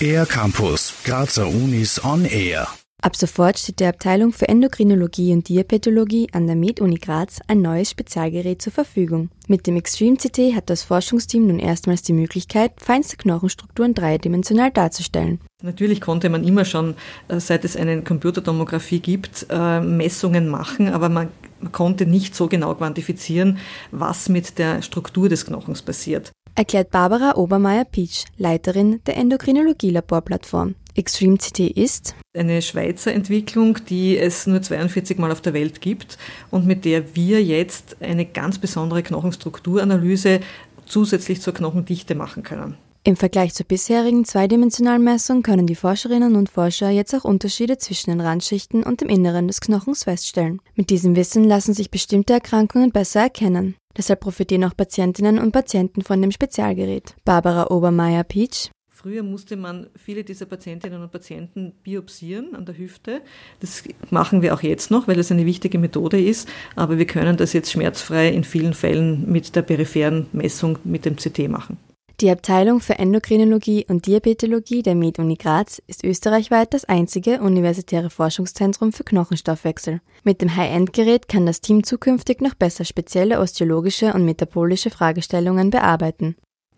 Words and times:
Air 0.00 0.26
Campus, 0.26 0.92
Grazer 1.04 1.46
Unis 1.46 2.04
on 2.04 2.24
Air. 2.24 2.66
Ab 3.00 3.16
sofort 3.16 3.58
steht 3.58 3.80
der 3.80 3.90
Abteilung 3.90 4.32
für 4.32 4.48
Endokrinologie 4.48 5.32
und 5.32 5.48
Diabetologie 5.48 6.28
an 6.32 6.46
der 6.46 6.56
Med-Uni 6.56 6.96
Graz 6.96 7.40
ein 7.48 7.62
neues 7.62 7.90
Spezialgerät 7.90 8.62
zur 8.62 8.72
Verfügung. 8.72 9.30
Mit 9.48 9.66
dem 9.66 9.76
Extreme 9.76 10.16
CT 10.16 10.54
hat 10.54 10.70
das 10.70 10.82
Forschungsteam 10.82 11.46
nun 11.46 11.58
erstmals 11.58 12.02
die 12.02 12.12
Möglichkeit, 12.12 12.72
feinste 12.78 13.16
Knochenstrukturen 13.16 13.94
dreidimensional 13.94 14.70
darzustellen. 14.70 15.40
Natürlich 15.62 16.00
konnte 16.00 16.30
man 16.30 16.44
immer 16.44 16.64
schon, 16.64 16.94
äh, 17.28 17.38
seit 17.38 17.64
es 17.64 17.76
eine 17.76 18.02
Computertomographie 18.02 19.00
gibt, 19.00 19.46
äh, 19.50 19.80
Messungen 19.80 20.48
machen, 20.48 20.88
aber 20.88 21.08
man 21.08 21.28
konnte 21.70 22.06
nicht 22.06 22.34
so 22.34 22.48
genau 22.48 22.74
quantifizieren, 22.74 23.58
was 23.92 24.28
mit 24.28 24.58
der 24.58 24.82
Struktur 24.82 25.28
des 25.28 25.46
Knochens 25.46 25.82
passiert. 25.82 26.32
Erklärt 26.54 26.90
Barbara 26.90 27.36
Obermeier-Pietsch, 27.36 28.26
Leiterin 28.36 29.00
der 29.06 29.16
Endokrinologie-Laborplattform. 29.16 30.74
Extreme 30.94 31.38
CT 31.38 31.60
ist 31.60 32.14
eine 32.36 32.60
Schweizer 32.60 33.12
Entwicklung, 33.12 33.78
die 33.88 34.18
es 34.18 34.46
nur 34.46 34.60
42 34.60 35.18
Mal 35.18 35.32
auf 35.32 35.40
der 35.40 35.54
Welt 35.54 35.80
gibt 35.80 36.18
und 36.50 36.66
mit 36.66 36.84
der 36.84 37.16
wir 37.16 37.42
jetzt 37.42 37.96
eine 38.00 38.26
ganz 38.26 38.58
besondere 38.58 39.02
Knochenstrukturanalyse 39.02 40.40
zusätzlich 40.84 41.40
zur 41.40 41.54
Knochendichte 41.54 42.14
machen 42.14 42.42
können. 42.42 42.76
Im 43.04 43.16
Vergleich 43.16 43.52
zur 43.52 43.66
bisherigen 43.66 44.24
zweidimensionalen 44.24 45.02
Messung 45.02 45.42
können 45.42 45.66
die 45.66 45.74
Forscherinnen 45.74 46.36
und 46.36 46.48
Forscher 46.48 46.88
jetzt 46.88 47.12
auch 47.14 47.24
Unterschiede 47.24 47.76
zwischen 47.76 48.10
den 48.10 48.20
Randschichten 48.20 48.84
und 48.84 49.00
dem 49.00 49.08
Inneren 49.08 49.48
des 49.48 49.60
Knochens 49.60 50.04
feststellen. 50.04 50.60
Mit 50.76 50.88
diesem 50.90 51.16
Wissen 51.16 51.42
lassen 51.42 51.74
sich 51.74 51.90
bestimmte 51.90 52.34
Erkrankungen 52.34 52.92
besser 52.92 53.22
erkennen. 53.22 53.74
Deshalb 53.96 54.20
profitieren 54.20 54.64
auch 54.64 54.76
Patientinnen 54.76 55.38
und 55.38 55.52
Patienten 55.52 56.02
von 56.02 56.20
dem 56.20 56.30
Spezialgerät. 56.30 57.14
Barbara 57.24 57.70
Obermeier-Pietsch 57.70 58.70
Früher 59.02 59.24
musste 59.24 59.56
man 59.56 59.88
viele 59.96 60.22
dieser 60.22 60.46
Patientinnen 60.46 61.02
und 61.02 61.10
Patienten 61.10 61.72
biopsieren 61.82 62.54
an 62.54 62.66
der 62.66 62.78
Hüfte. 62.78 63.20
Das 63.58 63.82
machen 64.10 64.42
wir 64.42 64.54
auch 64.54 64.62
jetzt 64.62 64.92
noch, 64.92 65.08
weil 65.08 65.18
es 65.18 65.32
eine 65.32 65.44
wichtige 65.44 65.80
Methode 65.80 66.22
ist. 66.22 66.48
Aber 66.76 66.98
wir 66.98 67.06
können 67.06 67.36
das 67.36 67.52
jetzt 67.52 67.72
schmerzfrei 67.72 68.28
in 68.28 68.44
vielen 68.44 68.74
Fällen 68.74 69.28
mit 69.28 69.56
der 69.56 69.62
peripheren 69.62 70.28
Messung 70.32 70.78
mit 70.84 71.04
dem 71.04 71.16
CT 71.16 71.48
machen. 71.48 71.78
Die 72.22 72.30
Abteilung 72.30 72.78
für 72.78 73.00
Endokrinologie 73.00 73.84
und 73.88 74.06
Diabetologie 74.06 74.84
der 74.84 74.94
Med-Uni 74.94 75.34
Graz 75.34 75.82
ist 75.88 76.04
österreichweit 76.04 76.72
das 76.72 76.84
einzige 76.84 77.40
universitäre 77.40 78.10
Forschungszentrum 78.10 78.92
für 78.92 79.02
Knochenstoffwechsel. 79.02 80.00
Mit 80.22 80.40
dem 80.40 80.54
High-End-Gerät 80.54 81.26
kann 81.26 81.46
das 81.46 81.60
Team 81.60 81.82
zukünftig 81.82 82.40
noch 82.40 82.54
besser 82.54 82.84
spezielle 82.84 83.40
osteologische 83.40 84.12
und 84.12 84.24
metabolische 84.24 84.90
Fragestellungen 84.90 85.70
bearbeiten. 85.70 86.36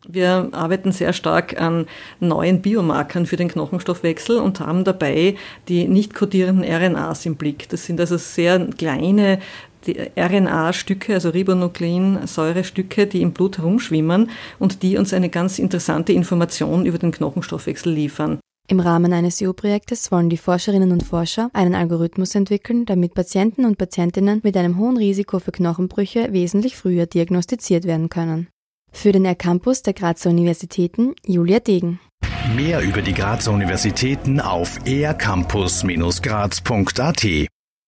Wir 0.08 0.48
arbeiten 0.52 0.92
sehr 0.92 1.12
stark 1.12 1.60
an 1.60 1.86
neuen 2.20 2.62
Biomarkern 2.62 3.26
für 3.26 3.36
den 3.36 3.48
Knochenstoffwechsel 3.48 4.38
und 4.38 4.60
haben 4.60 4.84
dabei 4.84 5.36
die 5.68 5.88
nicht 5.88 6.14
kodierenden 6.14 6.64
RNAs 6.64 7.26
im 7.26 7.36
Blick. 7.36 7.68
Das 7.68 7.84
sind 7.84 8.00
also 8.00 8.16
sehr 8.16 8.66
kleine 8.78 9.40
RNA-Stücke, 9.88 11.14
also 11.14 11.30
Ribonukleinsäurestücke, 11.30 13.06
die 13.06 13.22
im 13.22 13.32
Blut 13.32 13.58
herumschwimmen 13.58 14.30
und 14.58 14.82
die 14.82 14.96
uns 14.96 15.12
eine 15.12 15.28
ganz 15.28 15.58
interessante 15.58 16.12
Information 16.12 16.86
über 16.86 16.98
den 16.98 17.12
Knochenstoffwechsel 17.12 17.92
liefern. 17.92 18.38
Im 18.66 18.80
Rahmen 18.80 19.12
eines 19.12 19.42
EU-Projektes 19.42 20.10
wollen 20.10 20.30
die 20.30 20.38
Forscherinnen 20.38 20.90
und 20.90 21.02
Forscher 21.02 21.50
einen 21.52 21.74
Algorithmus 21.74 22.34
entwickeln, 22.34 22.86
damit 22.86 23.12
Patienten 23.12 23.66
und 23.66 23.76
Patientinnen 23.76 24.40
mit 24.42 24.56
einem 24.56 24.78
hohen 24.78 24.96
Risiko 24.96 25.38
für 25.38 25.52
Knochenbrüche 25.52 26.32
wesentlich 26.32 26.74
früher 26.74 27.04
diagnostiziert 27.04 27.84
werden 27.84 28.08
können. 28.08 28.48
Für 28.90 29.12
den 29.12 29.26
R-Campus 29.26 29.82
der 29.82 29.92
Grazer 29.92 30.30
Universitäten 30.30 31.14
Julia 31.26 31.58
Degen. 31.58 32.00
Mehr 32.56 32.80
über 32.80 33.02
die 33.02 33.12
Grazer 33.12 33.52
Universitäten 33.52 34.40
auf 34.40 34.78
ercampus-graz.at 34.86 37.48